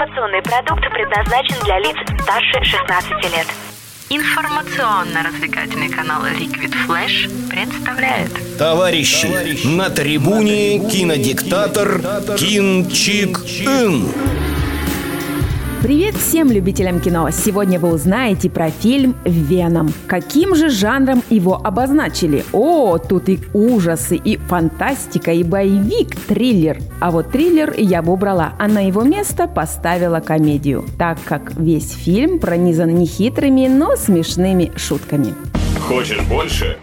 Информационный 0.00 0.40
продукт 0.40 0.80
предназначен 0.94 1.62
для 1.62 1.78
лиц 1.78 1.94
старше 2.22 2.64
16 2.64 3.10
лет. 3.36 3.46
Информационно-развлекательный 4.08 5.90
канал 5.90 6.24
Liquid 6.24 6.74
Flash 6.88 7.28
представляет 7.50 8.30
Товарищи, 8.56 9.66
на 9.66 9.90
трибуне 9.90 10.78
кинодиктатор 10.88 12.00
Кин 12.38 12.88
Чик 12.88 13.40
Ин. 13.60 14.08
Привет 15.82 16.14
всем 16.14 16.52
любителям 16.52 17.00
кино! 17.00 17.30
Сегодня 17.30 17.80
вы 17.80 17.90
узнаете 17.90 18.50
про 18.50 18.68
фильм 18.70 19.16
«Веном». 19.24 19.94
Каким 20.06 20.54
же 20.54 20.68
жанром 20.68 21.22
его 21.30 21.56
обозначили? 21.56 22.44
О, 22.52 22.98
тут 22.98 23.30
и 23.30 23.40
ужасы, 23.54 24.16
и 24.16 24.36
фантастика, 24.36 25.32
и 25.32 25.42
боевик, 25.42 26.14
триллер. 26.28 26.76
А 27.00 27.10
вот 27.10 27.30
триллер 27.30 27.72
я 27.78 28.02
бы 28.02 28.12
убрала, 28.12 28.52
а 28.58 28.68
на 28.68 28.86
его 28.86 29.04
место 29.04 29.48
поставила 29.48 30.20
комедию, 30.20 30.84
так 30.98 31.16
как 31.24 31.56
весь 31.56 31.92
фильм 31.92 32.40
пронизан 32.40 32.94
нехитрыми, 32.94 33.66
но 33.66 33.96
смешными 33.96 34.72
шутками. 34.76 35.32
Хочешь 35.88 36.20
больше? 36.28 36.76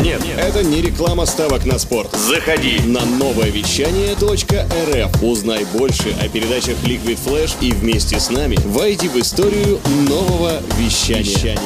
Нет, 0.00 0.22
это 0.38 0.64
не 0.64 0.80
реклама 0.80 1.26
ставок 1.26 1.64
на 1.64 1.78
спорт. 1.78 2.12
Заходи. 2.12 2.80
На 2.86 3.04
новое 3.04 3.50
вещание 3.50 4.14
.рф. 4.14 5.22
Узнай 5.22 5.64
больше 5.66 6.14
о 6.20 6.28
передачах 6.28 6.76
Liquid 6.84 7.18
Flash 7.24 7.52
и 7.60 7.72
вместе 7.72 8.18
с 8.18 8.30
нами 8.30 8.56
войди 8.64 9.08
в 9.08 9.16
историю 9.16 9.80
нового 10.08 10.60
вещания. 10.78 11.58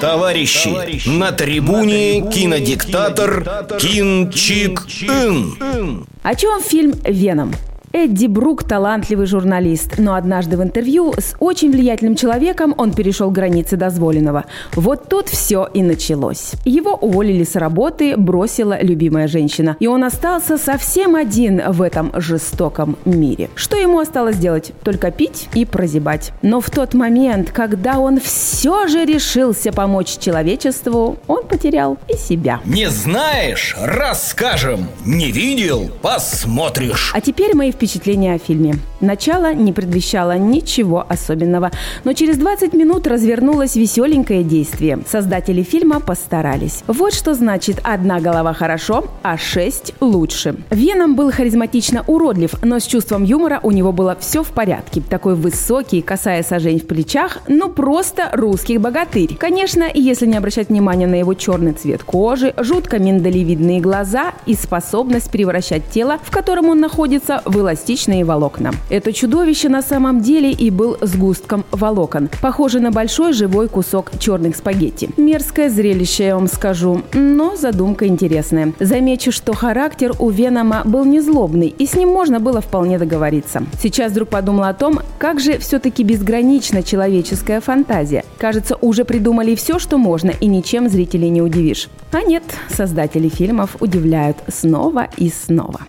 Товарищи, 0.00 1.08
на 1.08 1.32
трибуне 1.32 2.22
кинодиктатор 2.30 3.66
Кин 3.78 4.32
Чик 4.32 4.86
Ин. 5.02 6.06
О 6.22 6.34
чем 6.34 6.62
фильм 6.62 6.94
«Веном»? 7.04 7.54
Эдди 7.92 8.26
Брук– 8.26 8.62
талантливый 8.68 9.26
журналист, 9.26 9.98
но 9.98 10.14
однажды 10.14 10.56
в 10.56 10.62
интервью 10.62 11.12
с 11.18 11.34
очень 11.40 11.72
влиятельным 11.72 12.14
человеком 12.14 12.72
он 12.78 12.92
перешел 12.92 13.32
границы 13.32 13.76
дозволенного. 13.76 14.44
Вот 14.76 15.08
тут 15.08 15.28
все 15.28 15.68
и 15.74 15.82
началось. 15.82 16.52
Его 16.64 16.94
уволили 16.94 17.42
с 17.42 17.56
работы, 17.56 18.16
бросила 18.16 18.80
любимая 18.80 19.26
женщина. 19.26 19.76
И 19.80 19.88
он 19.88 20.04
остался 20.04 20.56
совсем 20.56 21.16
один 21.16 21.60
в 21.72 21.82
этом 21.82 22.12
жестоком 22.14 22.96
мире. 23.04 23.50
Что 23.56 23.76
ему 23.76 23.98
осталось 23.98 24.36
делать? 24.36 24.70
Только 24.84 25.10
пить 25.10 25.48
и 25.54 25.64
прозябать. 25.64 26.30
Но 26.42 26.60
в 26.60 26.70
тот 26.70 26.94
момент, 26.94 27.50
когда 27.50 27.98
он 27.98 28.20
все 28.20 28.86
же 28.86 29.04
решился 29.04 29.72
помочь 29.72 30.16
человечеству, 30.18 31.18
он 31.26 31.42
потерял 31.44 31.98
и 32.06 32.16
себя. 32.16 32.60
Не 32.64 32.88
знаешь? 32.88 33.76
Расскажем. 33.82 34.86
Не 35.04 35.32
видел? 35.32 35.90
Посмотришь. 36.02 37.10
А 37.12 37.20
теперь 37.20 37.56
мои 37.56 37.72
впечатления 37.72 37.80
о 37.96 38.38
фильме. 38.38 38.76
Начало 39.00 39.54
не 39.54 39.72
предвещало 39.72 40.36
ничего 40.38 41.04
особенного, 41.08 41.70
но 42.04 42.12
через 42.12 42.36
20 42.36 42.72
минут 42.74 43.06
развернулось 43.06 43.76
веселенькое 43.76 44.44
действие. 44.44 45.00
Создатели 45.06 45.62
фильма 45.62 46.00
постарались. 46.00 46.84
Вот 46.86 47.14
что 47.14 47.34
значит 47.34 47.80
«одна 47.82 48.20
голова 48.20 48.52
хорошо, 48.52 49.04
а 49.22 49.36
шесть 49.36 49.94
лучше». 50.00 50.56
Веном 50.70 51.16
был 51.16 51.32
харизматично 51.32 52.04
уродлив, 52.06 52.54
но 52.62 52.78
с 52.78 52.84
чувством 52.84 53.24
юмора 53.24 53.60
у 53.62 53.70
него 53.70 53.92
было 53.92 54.16
все 54.20 54.42
в 54.42 54.48
порядке. 54.48 55.00
Такой 55.00 55.34
высокий, 55.34 56.02
касая 56.02 56.42
сажень 56.42 56.80
в 56.80 56.86
плечах, 56.86 57.38
ну 57.48 57.68
просто 57.68 58.30
русский 58.32 58.78
богатырь. 58.78 59.36
Конечно, 59.36 59.84
если 59.92 60.26
не 60.26 60.36
обращать 60.36 60.68
внимания 60.68 61.06
на 61.06 61.16
его 61.16 61.34
черный 61.34 61.72
цвет 61.72 62.02
кожи, 62.02 62.54
жутко 62.58 62.98
миндалевидные 62.98 63.80
глаза 63.80 64.34
и 64.46 64.54
способность 64.54 65.30
превращать 65.30 65.88
тело, 65.90 66.18
в 66.22 66.30
котором 66.30 66.68
он 66.68 66.80
находится, 66.80 67.42
в 67.44 67.56
эластичные 67.70 68.24
волокна. 68.24 68.72
Это 68.88 69.12
чудовище 69.12 69.68
на 69.68 69.80
самом 69.80 70.20
деле 70.22 70.50
и 70.50 70.70
был 70.70 70.96
сгустком 71.00 71.64
волокон, 71.70 72.28
похоже 72.42 72.80
на 72.80 72.90
большой 72.90 73.32
живой 73.32 73.68
кусок 73.68 74.10
черных 74.18 74.56
спагетти. 74.56 75.10
Мерзкое 75.16 75.70
зрелище, 75.70 76.24
я 76.24 76.34
вам 76.34 76.48
скажу, 76.48 77.02
но 77.12 77.54
задумка 77.56 78.08
интересная. 78.08 78.72
Замечу, 78.80 79.30
что 79.30 79.54
характер 79.54 80.12
у 80.18 80.30
Венома 80.30 80.82
был 80.84 81.04
не 81.04 81.20
злобный, 81.20 81.68
и 81.68 81.86
с 81.86 81.94
ним 81.94 82.08
можно 82.08 82.40
было 82.40 82.60
вполне 82.60 82.98
договориться. 82.98 83.62
Сейчас 83.80 84.12
вдруг 84.12 84.30
подумала 84.30 84.70
о 84.70 84.74
том, 84.74 84.98
как 85.18 85.38
же 85.38 85.58
все-таки 85.58 86.02
безгранична 86.02 86.82
человеческая 86.82 87.60
фантазия. 87.60 88.24
Кажется, 88.38 88.76
уже 88.80 89.04
придумали 89.04 89.54
все, 89.54 89.78
что 89.78 89.96
можно, 89.96 90.30
и 90.30 90.46
ничем 90.46 90.88
зрителей 90.88 91.30
не 91.30 91.40
удивишь. 91.40 91.88
А 92.10 92.22
нет, 92.22 92.42
создатели 92.68 93.28
фильмов 93.28 93.76
удивляют 93.80 94.38
снова 94.48 95.06
и 95.16 95.30
снова. 95.30 95.80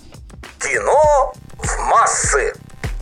Кино 2.01 2.07
в 2.07 2.09
массы. 2.09 2.50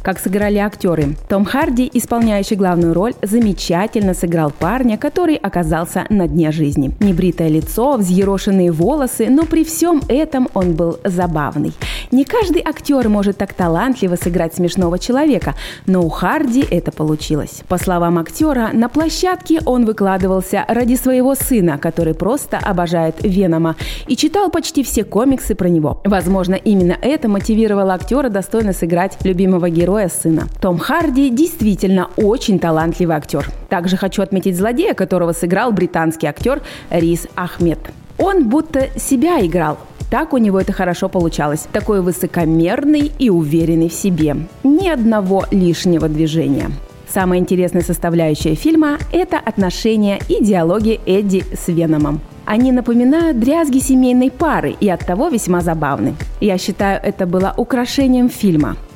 Как 0.09 0.17
сыграли 0.17 0.57
актеры. 0.57 1.15
Том 1.27 1.45
Харди, 1.45 1.87
исполняющий 1.93 2.55
главную 2.55 2.95
роль, 2.95 3.13
замечательно 3.21 4.15
сыграл 4.15 4.49
парня, 4.49 4.97
который 4.97 5.35
оказался 5.35 6.07
на 6.09 6.27
дне 6.27 6.51
жизни. 6.51 6.95
Небритое 6.99 7.47
лицо, 7.47 7.95
взъерошенные 7.95 8.71
волосы, 8.71 9.27
но 9.29 9.45
при 9.45 9.63
всем 9.63 10.01
этом 10.07 10.49
он 10.55 10.73
был 10.73 10.97
забавный. 11.03 11.73
Не 12.09 12.25
каждый 12.25 12.63
актер 12.65 13.07
может 13.07 13.37
так 13.37 13.53
талантливо 13.53 14.15
сыграть 14.15 14.55
смешного 14.55 14.97
человека, 14.97 15.53
но 15.85 16.03
у 16.03 16.09
Харди 16.09 16.65
это 16.71 16.91
получилось. 16.91 17.61
По 17.67 17.77
словам 17.77 18.17
актера, 18.17 18.71
на 18.73 18.89
площадке 18.89 19.59
он 19.63 19.85
выкладывался 19.85 20.65
ради 20.67 20.95
своего 20.95 21.35
сына, 21.35 21.77
который 21.77 22.15
просто 22.15 22.57
обожает 22.57 23.17
Венома, 23.21 23.75
и 24.07 24.15
читал 24.15 24.49
почти 24.49 24.83
все 24.83 25.03
комиксы 25.03 25.53
про 25.53 25.67
него. 25.69 26.01
Возможно, 26.03 26.55
именно 26.55 26.97
это 26.99 27.27
мотивировало 27.27 27.93
актера 27.93 28.29
достойно 28.29 28.73
сыграть 28.73 29.15
любимого 29.23 29.69
героя 29.99 30.09
сына. 30.09 30.47
Том 30.61 30.77
Харди 30.77 31.29
действительно 31.29 32.09
очень 32.17 32.59
талантливый 32.59 33.15
актер. 33.15 33.49
Также 33.69 33.97
хочу 33.97 34.21
отметить 34.21 34.55
злодея, 34.55 34.93
которого 34.93 35.33
сыграл 35.33 35.71
британский 35.71 36.27
актер 36.27 36.61
Рис 36.89 37.27
Ахмед. 37.35 37.79
Он 38.17 38.49
будто 38.49 38.87
себя 38.99 39.45
играл, 39.45 39.77
так 40.09 40.33
у 40.33 40.37
него 40.37 40.59
это 40.59 40.73
хорошо 40.73 41.09
получалось. 41.09 41.67
Такой 41.71 42.01
высокомерный 42.01 43.11
и 43.19 43.29
уверенный 43.29 43.89
в 43.89 43.93
себе. 43.93 44.35
Ни 44.63 44.89
одного 44.89 45.45
лишнего 45.51 46.07
движения. 46.07 46.71
Самая 47.13 47.39
интересная 47.39 47.83
составляющая 47.83 48.55
фильма– 48.55 48.97
это 49.11 49.37
отношения 49.39 50.19
и 50.29 50.43
диалоги 50.43 50.99
Эдди 51.05 51.43
с 51.53 51.67
Веномом. 51.67 52.21
Они 52.45 52.71
напоминают 52.71 53.39
дрязги 53.39 53.79
семейной 53.79 54.31
пары 54.31 54.75
и 54.79 54.89
оттого 54.89 55.29
весьма 55.29 55.61
забавны. 55.61 56.15
Я 56.39 56.57
считаю, 56.57 56.99
это 57.03 57.25
было 57.25 57.53
украшением 57.57 58.29
фильма– 58.29 58.75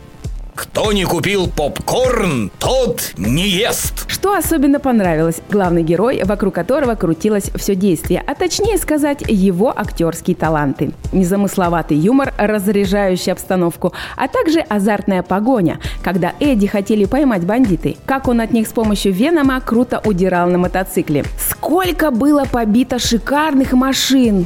Кто 0.56 0.92
не 0.92 1.04
купил 1.04 1.48
попкорн, 1.48 2.52
тот 2.60 3.14
не 3.18 3.48
ест. 3.48 4.06
Что 4.08 4.36
особенно 4.36 4.80
понравилось? 4.80 5.42
Главный 5.50 5.84
герой, 5.84 6.22
вокруг 6.24 6.54
которого 6.54 6.96
крутилось 6.96 7.50
все 7.56 7.76
действие, 7.76 8.24
а 8.26 8.36
точнее 8.36 8.78
сказать, 8.78 9.24
его 9.28 9.74
актерские 9.76 10.36
таланты. 10.36 10.92
Незамысловатый 11.12 11.98
юмор, 11.98 12.34
разряжающий 12.38 13.32
обстановку, 13.32 13.94
а 14.16 14.28
также 14.28 14.60
азартная 14.60 15.24
погоня, 15.24 15.80
когда 16.04 16.34
Эдди 16.40 16.68
хотели 16.68 17.06
поймать 17.06 17.46
бандиты. 17.46 17.98
Как 18.06 18.28
он 18.28 18.40
от 18.40 18.52
них 18.52 18.68
с 18.68 18.72
помощью 18.72 19.12
Венома 19.12 19.60
круто 19.60 20.02
удирал 20.06 20.48
на 20.50 20.60
мотоцикле. 20.60 21.26
Сколько 21.50 22.12
было 22.12 22.46
побито 22.46 23.00
шикарных 23.00 23.74
машин! 23.74 24.46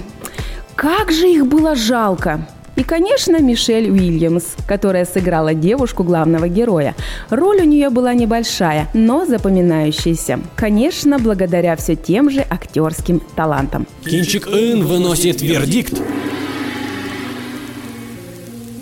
Как 0.75 1.11
же 1.11 1.27
их 1.27 1.47
было 1.47 1.75
жалко! 1.75 2.47
И, 2.77 2.83
конечно, 2.83 3.41
Мишель 3.41 3.89
Уильямс, 3.89 4.43
которая 4.67 5.05
сыграла 5.05 5.55
девушку 5.55 6.03
главного 6.03 6.47
героя. 6.47 6.95
Роль 7.31 7.61
у 7.61 7.65
нее 7.65 7.89
была 7.89 8.13
небольшая, 8.13 8.87
но 8.93 9.25
запоминающаяся. 9.25 10.39
Конечно, 10.55 11.17
благодаря 11.17 11.75
все 11.75 11.95
тем 11.95 12.29
же 12.29 12.45
актерским 12.47 13.19
талантам. 13.35 13.87
Кинчик 14.05 14.47
Ин 14.47 14.85
выносит 14.85 15.41
вердикт. 15.41 15.99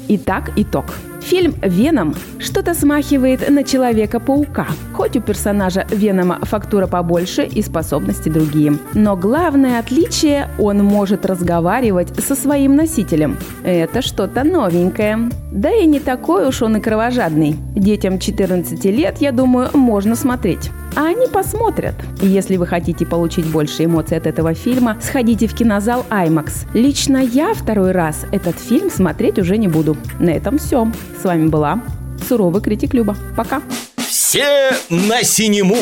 Итак, 0.09 0.51
итог. 0.57 0.93
Фильм 1.25 1.55
«Веном» 1.63 2.13
что-то 2.37 2.75
смахивает 2.75 3.49
на 3.49 3.63
Человека-паука. 3.63 4.67
Хоть 4.93 5.17
у 5.17 5.21
персонажа 5.21 5.87
Венома 5.89 6.37
фактура 6.43 6.85
побольше 6.85 7.45
и 7.45 7.63
способности 7.63 8.29
другие. 8.29 8.77
Но 8.93 9.17
главное 9.17 9.79
отличие– 9.79 10.49
он 10.59 10.83
может 10.83 11.25
разговаривать 11.25 12.09
со 12.23 12.35
своим 12.35 12.75
носителем. 12.75 13.37
Это 13.63 14.03
что-то 14.03 14.43
новенькое. 14.43 15.31
Да 15.51 15.71
и 15.71 15.87
не 15.87 15.99
такой 15.99 16.47
уж 16.47 16.61
он 16.61 16.77
и 16.77 16.79
кровожадный. 16.79 17.55
Детям 17.75 18.19
14 18.19 18.85
лет, 18.85 19.17
я 19.19 19.31
думаю, 19.31 19.69
можно 19.73 20.15
смотреть. 20.15 20.69
А 20.95 21.07
они 21.07 21.27
посмотрят. 21.27 21.95
Если 22.21 22.55
вы 22.55 22.65
хотите 22.65 23.05
получить 23.05 23.45
больше 23.45 23.83
эмоций 23.83 24.17
от 24.17 24.27
этого 24.27 24.53
фильма, 24.53 24.97
сходите 25.01 25.47
в 25.47 25.53
кинозал 25.53 26.05
IMAX. 26.09 26.67
Лично 26.73 27.17
я 27.17 27.53
второй 27.53 27.91
раз 27.91 28.25
этот 28.31 28.57
фильм 28.57 28.89
смотреть 28.89 29.37
уже 29.37 29.57
не 29.57 29.67
буду. 29.67 29.97
На 30.19 30.29
этом 30.29 30.57
все. 30.57 30.89
С 31.21 31.25
вами 31.25 31.47
была 31.47 31.81
суровый 32.27 32.61
критик 32.61 32.93
Люба. 32.93 33.15
Пока. 33.35 33.61
Все 33.97 34.71
на 34.89 35.23
синему. 35.23 35.77